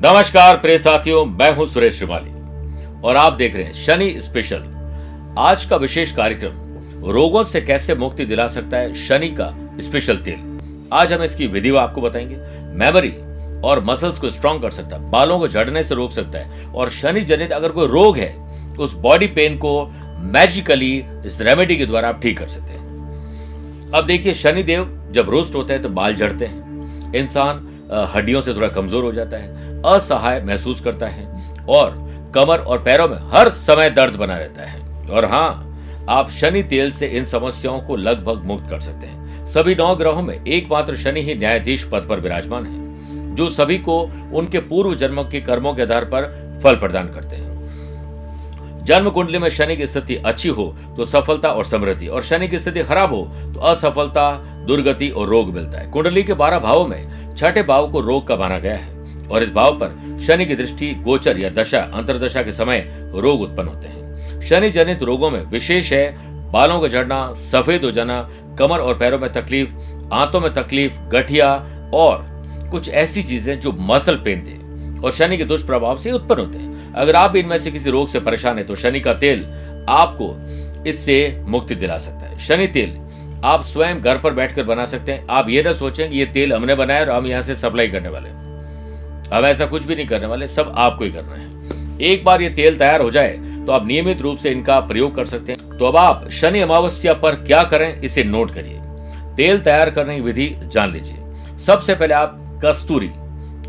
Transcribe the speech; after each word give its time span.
नमस्कार 0.00 0.56
प्रिय 0.56 0.78
साथियों, 0.78 1.24
मैं 1.24 1.50
हूँ 1.54 1.66
सुरेश 1.66 1.94
श्रीमाली। 1.94 2.30
और 3.02 3.16
आप 3.16 3.32
देख 3.32 3.56
रहे 3.56 3.64
हैं 3.64 3.72
शनि 3.74 4.08
स्पेशल 4.20 4.62
आज 5.38 5.64
का 5.64 5.76
विशेष 5.76 6.12
कार्यक्रम, 6.12 7.10
रोगों 7.10 7.42
से 7.42 7.60
कैसे 7.60 7.94
मुक्ति 7.94 8.24
दिला 8.24 8.46
सकता 8.48 8.76
है 8.76 8.94
शनि 8.96 9.28
का 9.30 9.50
स्पेशल 9.80 10.16
तेल। 10.18 10.88
आज 10.92 11.12
हम 11.12 11.22
इसकी 11.22 11.46
विधि 11.46 11.74
आपको 11.76 12.00
बताएँगे। 12.00 12.36
मेमोरी 12.76 13.12
और 13.62 13.84
मसल्स 13.84 14.18
को 14.18 14.30
स्ट्रांग 14.30 14.62
कर 14.62 14.70
सकता 14.70 14.96
है, 14.96 15.10
बालों 15.10 15.38
को 15.38 15.48
झड़ने 15.48 15.84
से 15.84 15.94
रोक 15.94 16.12
सकता 16.12 16.38
है। 16.38 16.66
और 16.66 16.90
शनि 16.90 17.20
जनित 17.22 17.52
अगर 17.52 17.72
कोई 17.72 17.88
रोग 17.88 18.16
है, 18.16 18.34
उस 18.78 18.94
बॉडी 18.98 19.26
पेन 19.28 19.58
को 19.58 19.86
मैजिकली 20.32 20.94
इस 21.26 21.40
रेमेडी 21.40 21.76
के 21.76 21.86
द्वारा 21.86 22.08
आप 22.08 22.22
ठीक 22.22 22.38
कर 22.38 22.48
सकते 22.48 22.72
हैं। 22.72 23.90
अब 23.90 24.06
देखिए 24.06 24.34
शनि 24.34 24.62
देव 24.62 25.10
जब 25.12 25.30
रोस्ट 25.30 25.54
होता 25.54 25.74
है 25.74 25.82
तो 25.82 25.88
बाल 25.90 26.16
झड़ते 26.16 26.46
हैं। 26.46 27.14
इंसान 27.14 27.66
हड्डियों 28.10 28.40
से 28.40 28.54
थोड़ा 28.54 28.68
कमज़ोर 28.68 29.04
हो 29.04 29.12
जाता 29.12 29.36
है। 29.36 29.58
असहाय 29.86 30.40
महसूस 30.40 30.80
करता 30.80 31.06
है 31.06 31.26
और 31.68 31.98
कमर 32.34 32.58
और 32.58 32.82
पैरों 32.82 33.08
में 33.08 33.16
हर 33.30 33.48
समय 33.48 33.90
दर्द 33.90 34.16
बना 34.16 34.36
रहता 34.36 34.64
है। 34.64 35.08
और 35.08 35.24
हाँ 35.24 35.66
आप 36.08 36.30
शनि 36.30 36.62
तेल 36.62 36.90
से 36.90 37.06
इन 37.08 37.24
समस्याओं 37.24 37.80
को 37.80 37.96
लगभग 37.96 38.44
मुक्त 38.44 38.68
कर 38.70 38.80
सकते 38.80 39.06
हैं। 39.06 39.46
सभी 39.46 39.74
नौ 39.74 39.94
ग्रहों 39.96 40.22
में 40.22 40.34
एकमात्र 40.36 40.96
शनि 40.96 41.22
ही 41.22 41.34
न्यायाधीश 41.34 41.84
पद 41.84 42.06
पर 42.08 42.20
विराजमान 42.20 42.66
है, 42.66 43.34
जो 43.34 43.48
सभी 43.50 43.78
को 43.78 44.00
उनके 44.32 44.58
पूर्व 44.60 44.94
जन्मों 44.94 45.24
के 45.24 45.40
कर्मों 45.40 45.74
के 45.74 45.82
आधार 45.82 46.04
पर 46.04 46.28
फल 46.64 46.76
प्रदान 46.76 47.08
करते 47.08 47.36
हैं। 47.36 47.48
जन्म 48.84 49.10
कुंडली 49.10 49.38
में 49.38 49.48
शनि 49.48 49.76
की 49.76 49.86
स्थिति 49.86 50.16
अच्छी 50.16 50.48
हो 50.48 50.64
तो 50.96 51.04
सफलता 51.04 51.48
और 51.48 51.64
समृद्धि, 51.64 52.06
और 52.06 52.22
शनि 52.22 52.48
की 52.48 52.58
स्थिति 52.58 52.82
खराब 52.82 53.14
हो 53.14 53.22
तो 53.54 53.60
असफलता, 53.62 54.32
दुर्गति 54.66 55.08
और 55.08 55.28
रोग 55.28 55.52
मिलता 55.54 55.78
है। 55.78 55.90
कुंडली 55.90 56.22
के 56.22 56.34
बारह 56.34 56.58
भावों 56.58 56.86
में 56.86 57.34
छठे 57.36 57.62
भाव 57.62 57.90
को 57.92 58.00
रोग 58.00 58.26
का 58.28 58.36
माना 58.36 58.58
गया 58.58 58.76
है। 58.76 58.99
और 59.30 59.42
इस 59.42 59.52
भाव 59.52 59.78
पर 59.78 60.18
शनि 60.26 60.46
की 60.46 60.54
दृष्टि 60.54 60.92
गोचर 61.02 61.38
या 61.38 61.48
दशा, 61.50 61.80
अंतरदशा 61.94 62.42
के 62.42 62.52
समय 62.52 62.84
रोग 63.14 63.40
उत्पन्न 63.40 63.68
होते 63.68 63.88
हैं। 63.88 64.40
शनि 64.40 64.70
जनित 64.70 65.02
रोगों 65.02 65.30
में 65.30 65.40
विशेष 65.42 65.92
है, 65.92 66.30
बालों 66.52 66.80
का 66.80 66.88
झड़ना, 66.88 67.32
सफ़ेद 67.34 67.84
हो 67.84 67.90
जाना, 67.90 68.20
कमर 68.58 68.78
और 68.78 68.98
पैरों 68.98 69.18
में 69.18 69.32
तकलीफ़, 69.32 69.74
आंतों 70.12 70.40
में 70.40 70.52
तकलीफ़, 70.54 70.98
गठिया 71.10 71.52
और 71.94 72.24
कुछ 72.70 72.88
ऐसी 72.88 73.22
चीज़ें 73.22 73.58
जो 73.60 73.72
मसल 73.80 74.16
पेन 74.16 74.42
दे 74.44 74.58
और 75.00 75.12
शनि 75.12 75.36
के 75.36 75.44
दुष्प्रभाव 75.44 75.98
से 75.98 76.12
उत्पन्न 76.12 76.40
होते 76.40 76.58
हैं। 76.58 76.92
अगर 76.94 77.16
आप 77.16 77.36
इनमें 77.36 77.56
से 77.58 77.70
किसी 77.70 77.90
रोग 77.90 78.08
से 78.08 78.20
परेशान 78.20 78.58
है 78.58 78.64
तो 78.64 78.76
शनि 78.76 79.00
का 79.00 79.14
तेल 79.14 79.44
आपको 79.88 80.34
इससे 80.86 81.42
मुक्ति 81.46 81.74
दिला 81.74 81.98
सकता 81.98 82.26
है। 82.26 82.38
शनि 82.38 82.66
तेल 82.66 82.98
आप 83.44 83.62
स्वयं 83.62 84.00
घर 84.00 84.18
पर 84.18 84.32
बैठकर 84.32 84.62
बना 84.62 84.84
सकते 84.86 85.12
हैं। 85.12 85.24
आप 85.30 85.48
ये 85.48 85.62
ना 85.62 85.72
सोचें 85.72 86.08
कि 86.10 86.18
ये 86.18 86.26
तेल 86.26 86.52
हमने 86.52 86.74
बनाया 86.74 87.00
और 87.00 87.10
हम 87.10 87.26
यहाँ 87.26 87.42
से 87.42 87.54
सप्लाई 87.54 87.88
करने 87.88 88.08
वाले 88.08 88.28
हैं। 88.28 88.49
अब 89.32 89.44
ऐसा 89.44 89.66
कुछ 89.66 89.84
भी 89.84 89.94
नहीं 89.94 90.06
करने 90.06 90.26
वाले, 90.26 90.46
सब 90.48 90.72
आपको 90.76 91.04
ही 91.04 91.10
करना 91.12 91.34
है। 91.34 91.98
एक 92.02 92.24
बार 92.24 92.42
ये 92.42 92.48
तेल 92.50 92.76
तैयार 92.76 93.00
हो 93.00 93.10
जाए 93.10 93.38
तो 93.60 93.72
आप 93.72 93.86
नियमित 93.86 94.20
रूप 94.20 94.38
से 94.38 94.50
इनका 94.50 94.78
प्रयोग 94.82 95.14
कर 95.16 95.26
सकते 95.26 95.52
हैं। 95.52 95.78
तो 95.78 95.86
अब 95.86 95.96
आप 95.96 96.28
शनि 96.32 96.60
अमावस्या 96.60 97.14
पर 97.14 97.34
क्या 97.36 97.62
करें, 97.64 98.00
इसे 98.00 98.24
नोट 98.24 98.50
करिए। 98.50 98.78
तेल 99.36 99.60
तैयार 99.60 99.90
करने 99.90 100.14
की 100.16 100.20
विधि 100.22 100.54
जान 100.64 100.92
लीजिए। 100.92 101.58
सबसे 101.58 101.94
पहले 101.94 102.14
आप 102.14 102.38
कस्तूरी, 102.64 103.10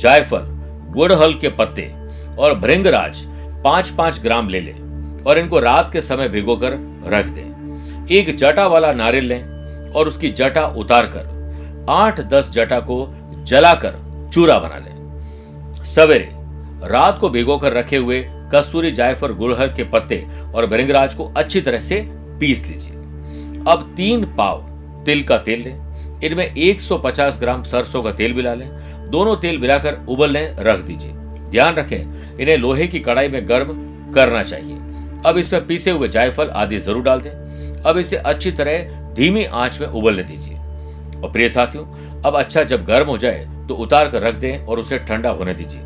जायफल, 0.00 0.46
गुड़हल 0.92 1.34
के 1.34 1.48
पत्ते 1.50 1.90
और 2.38 2.54
भृंगराज 2.58 3.24
पाँच 3.64 3.90
पाँच 3.90 4.20
ग्राम 4.20 4.48
ले 4.48 4.60
लें 4.60 5.24
और 5.24 5.38
इनको 5.38 5.60
रात 5.60 5.90
के 5.92 6.00
समय 6.00 6.28
भिगोकर 6.28 6.78
रख 7.08 7.26
दें। 7.26 8.06
एक 8.10 8.36
जटा 8.36 8.66
वाला 8.66 8.92
नारियल 8.92 9.24
लें 9.24 9.90
और 9.90 10.08
उसकी 10.08 10.28
जटा 10.30 10.66
उतार 10.76 11.06
कर 11.16 11.86
आठ 11.90 12.20
दस 12.28 12.50
जटा 12.50 12.78
को 12.80 13.06
जलाकर 13.44 13.94
चूरा 14.34 14.58
बना 14.58 14.78
लें। 14.78 15.01
सवेरे 15.84 16.28
रात 16.88 17.18
को 17.20 17.28
भिगोकर 17.30 17.72
रखे 17.72 17.96
हुए 17.96 18.24
कस्तूरी 18.54 18.90
जायफल 18.90 19.32
गुड़हल 19.32 19.66
के 19.66 19.84
पत्ते 19.84 20.26
और 20.54 20.66
भृंगराज 20.66 21.14
को 21.14 21.24
अच्छी 21.36 21.60
तरह 21.60 21.78
से 21.78 22.00
पीस 22.40 22.66
लीजिए। 22.66 22.94
अब 23.68 23.94
तीन 23.96 24.24
पाव 24.24 24.60
तिल 25.06 25.22
का 25.22 25.38
तेल 25.38 25.62
लें। 25.62 26.20
इनमें 26.24 26.54
150 26.54 27.38
ग्राम 27.40 27.62
सरसों 27.62 28.02
का 28.02 28.12
तेल 28.12 28.34
मिला 28.34 28.54
लें। 28.54 28.68
दोनों 29.10 29.36
तेल 29.36 29.58
मिलाकर 29.58 29.98
उबलने 30.08 30.44
रख 30.58 30.80
दीजिए। 30.80 31.12
ध्यान 31.50 31.74
रखें, 31.74 31.98
इन्हें 32.38 32.56
लोहे 32.56 32.86
की 32.86 33.00
कढ़ाई 33.00 33.28
में 33.28 33.48
गर्म 33.48 33.68
करना 34.14 34.42
चाहिए। 34.42 34.76
अब 35.26 35.38
इसमें 35.38 35.66
पीसे 35.66 35.90
हुए 35.90 36.08
जायफल 36.08 36.48
आदि 36.48 36.78
ज़रूर 36.78 37.02
डाल 37.02 37.20
दें। 37.20 37.82
अब 37.82 37.98
इसे 37.98 38.16
अच्छी 38.16 38.50
तरह 38.52 38.82
धीमी 39.14 39.44
आँच 39.44 39.80
में 39.80 39.88
उबलने 39.88 40.22
दीजिए। 40.22 40.56
और 41.20 41.32
प्रिय 41.32 41.48
साथियों 41.48 41.84
अब 42.24 42.36
अच्छा 42.36 42.62
जब 42.62 42.84
गर्म 42.84 43.06
हो 43.06 43.16
जाए 43.18 43.46
तो 43.68 43.74
उतार 43.74 44.08
कर 44.08 44.22
रख 44.22 44.34
दें 44.34 44.66
और 44.66 44.78
उसे 44.78 44.98
ठंडा 44.98 45.30
होने 45.30 45.54
दीजिए। 45.54 45.80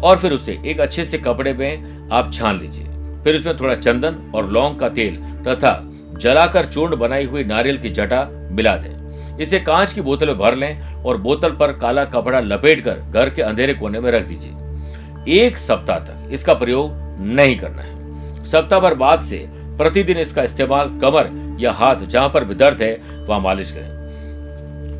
और 0.00 0.18
फिर 0.18 0.32
उसे 0.32 0.58
एक 0.66 0.80
अच्छे 0.80 1.04
से 1.04 1.18
कपड़े 1.18 1.52
में 1.54 2.08
आप 2.12 2.32
छान 2.34 2.58
लीजिए। 2.58 2.84
फिर 3.24 3.36
उसमें 3.36 3.56
थोड़ा 3.56 3.74
चंदन 3.74 4.16
और 4.34 4.50
लौंग 4.50 4.78
का 4.78 4.88
तेल 4.88 5.16
तथा 5.46 5.80
जलाकर 6.20 6.66
चूर्ण 6.66 6.96
बनाई 6.96 7.24
हुई 7.24 7.44
नारियल 7.44 7.78
की 7.78 7.90
जटा 7.90 8.24
मिला 8.50 8.76
दें। 8.76 9.38
इसे 9.38 9.60
कांच 9.60 9.92
की 9.92 10.00
बोतल 10.00 10.26
में 10.26 10.38
भर 10.38 10.54
लें 10.54 11.02
और 11.02 11.16
बोतल 11.16 11.50
पर 11.50 11.72
काला 11.72 12.04
कपड़ा 12.04 12.40
लपेट 12.40 12.84
कर 12.84 13.00
घर 13.12 13.30
के 13.30 13.42
अंधेरे 13.42 13.74
कोने 13.74 14.00
में 14.00 14.10
रख 14.10 14.26
दीजिए। 14.28 15.34
एक 15.38 15.58
सप्ताह 15.58 15.98
तक 15.98 16.28
इसका 16.32 16.54
प्रयोग 16.54 16.90
नहीं 17.34 17.58
करना 17.58 17.82
है। 17.82 18.44
सप्ताह 18.44 18.80
भर 18.80 18.94
बाद 18.94 19.22
से 19.22 19.44
प्रतिदिन 19.78 20.18
इसका 20.18 20.42
इस्तेमाल 20.42 20.98
कमर 21.02 21.30
या 21.60 21.72
हाथ 21.72 22.06
जहाँ 22.06 22.28
पर 22.28 22.44
भी 22.44 22.54
दर्द 22.54 22.82
है, 22.82 22.92
वहाँ 23.28 23.40
मालिश 23.40 23.70
करें। 23.70 23.95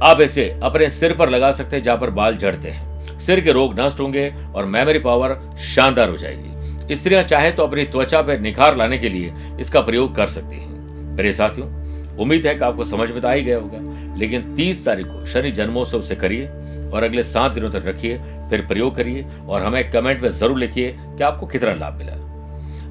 आप 0.03 0.21
इसे 0.21 0.49
अपने 0.63 0.89
सिर 0.91 1.13
पर 1.17 1.29
लगा 1.31 1.51
सकते 1.53 1.77
हैं, 1.77 1.83
जहाँ 1.83 1.99
पर 1.99 2.11
बाल 2.11 2.37
झड़ते 2.37 2.69
हैं। 2.69 3.19
सिर 3.21 3.41
के 3.41 3.53
रोग 3.53 3.79
नष्ट 3.81 4.01
होंगे 4.01 4.29
और 4.55 4.65
मेमोरी 4.67 4.99
पावर 4.99 5.39
शानदार 5.67 6.09
हो 6.09 6.17
जाएगी। 6.17 6.97
स्त्रियाँ 6.97 7.23
चाहे 7.25 7.51
तो 7.53 7.63
अपनी 7.63 7.85
त्वचा 7.85 8.21
पर 8.23 8.41
निखार 8.41 8.77
लाने 8.77 8.99
के 8.99 9.09
लिए 9.09 9.33
इसका 9.61 9.81
प्रयोग 9.81 10.15
कर 10.17 10.27
सकती 10.29 10.57
हैं। 10.57 11.15
मेरे 11.17 11.33
साथियों, 11.33 11.69
उम्मीद 12.17 12.47
है 12.47 12.55
कि 12.55 12.65
आपको 12.65 12.85
समझ 12.85 13.11
में 13.11 13.21
तो 13.21 13.29
आ 13.29 13.33
ही 13.33 13.43
गया 13.43 13.59
होगा, 13.59 13.79
लेकिन 14.19 14.55
30 14.57 14.85
तारीख 14.85 15.07
को 15.07 15.27
शनि 15.27 15.51
जन्मोत्सव 15.51 16.03
से 16.03 16.17
करिए 16.17 16.47
और 16.93 17.03
अगले 17.03 17.23
सात 17.23 17.53
दिनों 17.53 17.71
तक 17.71 17.87
रखिए, 17.87 18.19
फिर 18.51 18.67
प्रयोग 18.67 18.95
करिए 18.97 19.25
और 19.49 19.63
हमें 19.63 19.91
कमेंट 19.91 20.23
में 20.23 20.31
ज़रूर 20.31 20.59
लिखिए 20.59 20.95
कि 20.99 21.23
आपको 21.23 21.47
कितना 21.47 21.75
लाभ 21.75 21.95
मिला। 21.95 22.13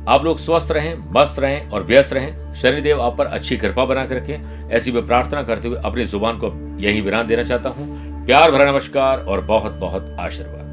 आप 0.08 0.24
लोग 0.24 0.40
स्वस्थ 0.40 0.72
रहें, 0.72 0.96
मस्त 1.12 1.40
रहें 1.40 1.70
और 1.70 1.84
व्यस्त 1.84 2.14
रहें। 2.14 2.54
शनिदेव 2.56 3.02
आप 3.02 3.18
पर 3.18 3.26
अच्छी 3.26 3.58
कृपा 3.58 3.86
बना 3.86 4.06
कर 4.06 4.16
रखें। 4.16 4.70
ऐसी 4.70 4.92
मैं 4.92 5.06
प्रार्थना 5.08 5.44
करते 5.44 5.68
हुए 5.68 5.82
अपनी 5.86 6.06
ज़ुबान 6.06 6.38
को 6.38 6.52
यही 6.82 7.02
विराम 7.02 7.28
देना 7.28 7.44
चाहता 7.44 7.70
हूँ। 7.70 8.26
प्यार 8.26 8.52
भरा 8.52 8.72
नमस्कार 8.72 9.20
और 9.20 9.42
बहुत 9.42 9.72
बहुत 9.72 10.16
आशीर्वाद। 10.20 10.65